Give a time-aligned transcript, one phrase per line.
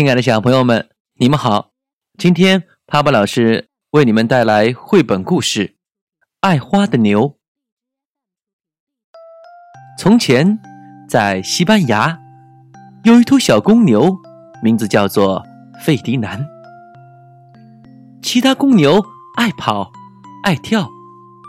[0.00, 1.72] 亲爱的小朋友们，你们好！
[2.16, 5.66] 今天帕帕老师为你们带来绘本故事
[6.40, 7.28] 《爱花的牛》。
[9.98, 10.58] 从前，
[11.06, 12.18] 在西班牙，
[13.04, 14.16] 有一头小公牛，
[14.62, 15.46] 名字叫做
[15.84, 16.46] 费迪南。
[18.22, 19.04] 其他公牛
[19.36, 19.92] 爱跑、
[20.44, 20.88] 爱跳、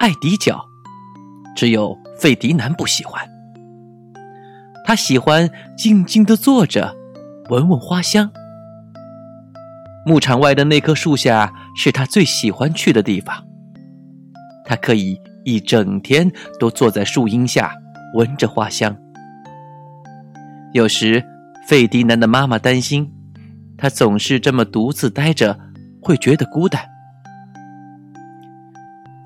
[0.02, 0.65] 爱抵脚，
[1.55, 3.25] 只有费迪南不喜欢。
[4.83, 6.97] 他喜欢静静的坐着。
[7.49, 8.31] 闻闻花香。
[10.05, 13.43] 牧场外的那棵树下是他最喜欢去的地方。
[14.65, 17.71] 他可以一整天都坐在树荫下
[18.15, 18.95] 闻着花香。
[20.73, 21.23] 有时，
[21.68, 23.11] 费迪南的妈妈担心
[23.78, 25.59] 他总是这么独自待着，
[26.01, 26.81] 会觉得孤单。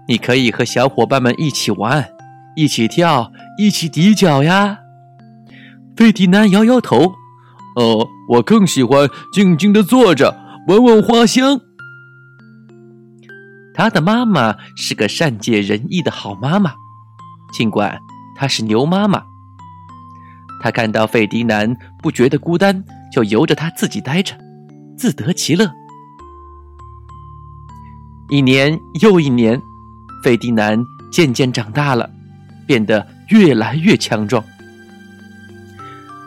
[0.08, 2.08] 你可以和小伙伴们一起玩，
[2.56, 4.80] 一起跳，一起抵脚呀。
[5.96, 7.14] 费迪南摇摇头。
[7.76, 11.62] 哦，我更喜欢静静的坐着，闻闻花香。
[13.76, 16.74] 他的妈妈是个善解人意的好妈妈，
[17.54, 18.00] 尽管
[18.36, 19.22] 她是牛妈妈。
[20.64, 24.36] 她看到费迪南不觉得孤单，就由着他自己待着，
[24.98, 25.72] 自得其乐。
[28.30, 29.62] 一年又一年，
[30.24, 32.10] 费迪南渐渐长大了，
[32.66, 34.44] 变得越来越强壮。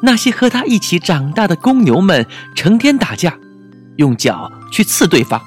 [0.00, 3.36] 那些和他一起长大的公牛们成天打架，
[3.99, 5.41] 用脚去刺对方。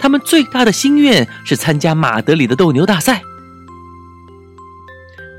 [0.00, 3.22] 他们最大的心愿是参加马德里的斗牛大赛。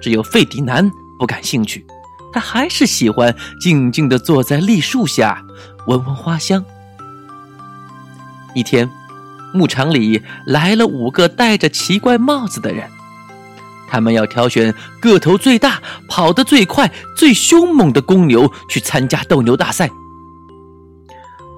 [0.02, 1.86] 只有费迪南不感兴趣，
[2.31, 5.44] 他还是喜欢静静的坐在栗树下，
[5.88, 6.64] 闻闻花香。
[8.53, 8.90] 一天，
[9.53, 12.90] 牧场里来了五个戴着奇怪帽子的人。
[13.88, 19.90] 他们要挑选个头最大、跑得最快、最凶猛的公牛去参加斗牛大赛。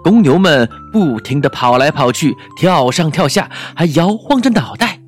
[0.07, 5.01] 公牛们不停地跑来跑去，跳上跳下，还摇晃着脑袋，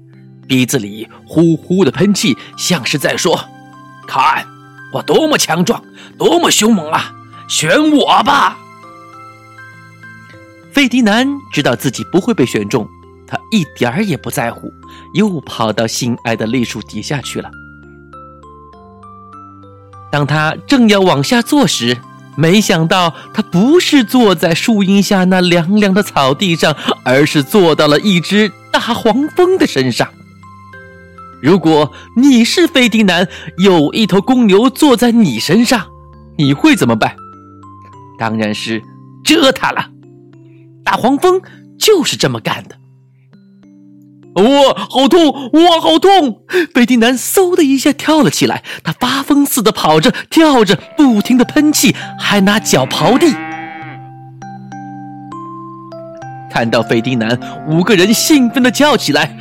[0.45, 3.39] 鼻子里呼呼的喷气，像是在说
[4.05, 4.45] ：“看
[4.91, 5.81] 我多么强壮，
[6.17, 7.13] 多么凶猛啊！
[7.47, 8.57] 选我吧！”
[10.75, 12.85] 费迪南知道自己不会被选中。
[13.25, 14.69] 他一点儿也不在乎，
[15.13, 17.49] 又跑到心爱的栗树底下去了。
[20.11, 21.97] 当他正要往下坐时，
[22.39, 26.73] 没想到他不是坐在树荫下那凉凉的草地上，
[27.03, 30.07] 而是坐到了一只大黄蜂的身上。
[31.41, 33.27] 如果你是费迪南，
[33.57, 35.87] 有一头公牛坐在你身上，
[36.37, 37.13] 你会怎么办？
[38.17, 38.81] 当然是
[39.25, 39.89] 蛰它了。
[40.85, 41.41] 大黄蜂
[41.77, 42.75] 就是这么干的。
[44.35, 44.43] 哇，
[44.89, 45.51] 好痛！
[45.53, 46.41] 哇，好痛！
[46.73, 53.35] 费迪南嗖的一下跳了起来，他发疯似的跑着、跳着，不停的喷气，还拿脚刨地。
[56.51, 57.37] 看到费迪南，
[57.67, 59.35] 五个人兴奋的叫起来：“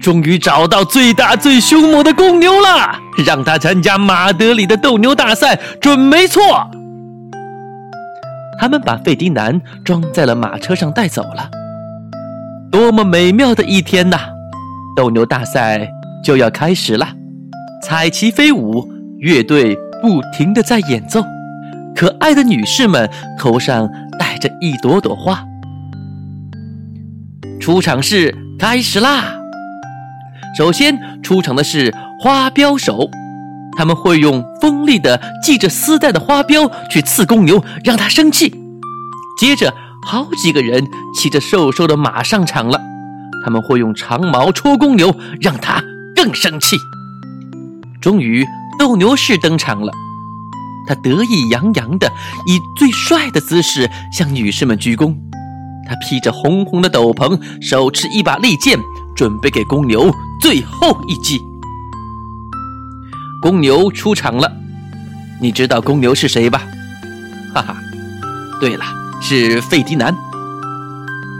[0.00, 2.98] 终于找到最大最凶猛的公牛了！
[3.24, 6.42] 让他参加马德里的斗牛大赛，准没错。”
[8.58, 11.59] 他们把费迪南装在了马车上带走了。
[12.70, 14.16] 多么美妙的一天呐！
[14.94, 15.88] 斗牛大赛
[16.24, 17.08] 就要开始了，
[17.82, 18.88] 彩旗飞舞，
[19.18, 21.24] 乐队不停的在演奏，
[21.96, 25.44] 可爱的女士们头上戴着一朵朵花。
[27.60, 29.34] 出场式开始啦！
[30.56, 33.10] 首先出场的是花镖手，
[33.76, 38.54] 他们会用锋利的系着丝带的花镖去刺公牛，让它生气。
[39.40, 39.74] 接着。
[40.02, 42.80] 好几个人骑着瘦瘦的马上场了，
[43.44, 45.82] 他们会用长矛戳公牛，让他
[46.16, 46.76] 更生气。
[48.00, 48.46] 终于，
[48.78, 49.92] 斗牛士登场了，
[50.88, 52.10] 他得意洋洋的
[52.46, 55.14] 以最帅的姿势向女士们鞠躬。
[55.86, 58.78] 他披着红红的斗篷，手持一把利剑，
[59.14, 61.38] 准备给公牛最后一击。
[63.42, 64.50] 公牛出场了，
[65.40, 66.62] 你知道公牛是谁吧？
[67.54, 67.76] 哈哈，
[68.60, 68.99] 对了。
[69.20, 70.16] 是费迪南，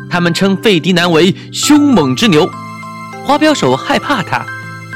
[0.09, 2.49] 他们称费迪南为凶猛之牛。
[3.25, 4.45] 花镖手害怕他，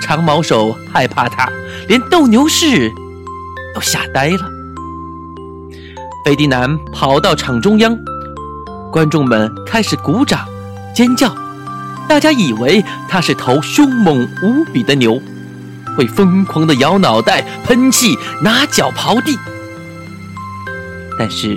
[0.03, 1.49] 长矛手害怕他，
[1.89, 2.91] 连斗牛士
[3.75, 4.51] 都吓呆了。
[6.25, 7.97] 费迪南跑到场中央，
[8.93, 10.47] 观众们开始鼓掌、
[10.95, 11.35] 尖叫，
[12.09, 15.21] 大家以为他是头凶猛无比的牛，
[15.97, 19.39] 会疯狂地摇脑袋、喷气、拿脚刨地，
[21.19, 21.57] 但是。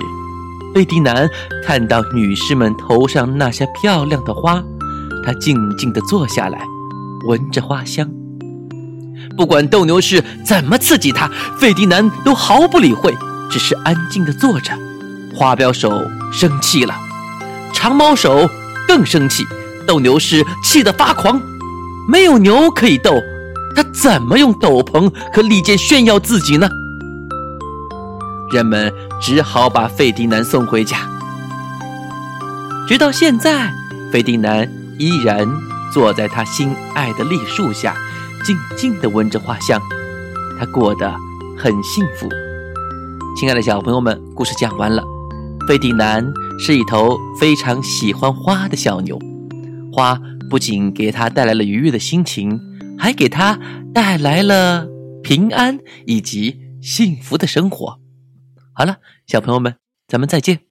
[0.74, 1.28] 费迪南
[1.64, 4.62] 看到女士们头上那些漂亮的花，
[5.24, 6.60] 他静静地坐下来，
[7.26, 8.08] 闻着花香。
[9.36, 11.28] 不管斗牛士怎么刺激他，
[11.58, 13.16] 费迪南都毫不理会，
[13.50, 14.72] 只是安静地坐着，
[15.34, 15.90] 花镖手
[16.32, 16.94] 生气了，
[17.72, 18.48] 长毛手
[18.86, 19.44] 更生气，
[19.86, 21.40] 斗牛士气得发狂。
[22.08, 23.12] 没有牛可以斗，
[23.74, 26.68] 他怎么用斗篷和利剑炫耀自己呢？
[28.50, 31.08] 人们只好把费迪南送回家。
[32.88, 33.70] 直到现在，
[34.10, 34.66] 费迪南
[34.98, 35.46] 依然
[35.92, 37.94] 坐在他心爱的栗树下，
[38.44, 39.80] 静静地闻着花香。
[40.58, 41.14] 他过得
[41.56, 42.28] 很幸福。
[43.36, 45.02] 亲爱的小朋友们，故事讲完了。
[45.68, 46.26] 费迪南
[46.58, 49.18] 是一头非常喜欢花的小牛，
[49.92, 50.18] 花
[50.48, 52.58] 不仅给他带来了愉悦的心情，
[52.98, 53.58] 还给他
[53.92, 54.86] 带来了
[55.22, 58.00] 平安以及幸福的生活。
[58.78, 59.76] 好了，小朋友们，
[60.06, 60.67] 咱们再见。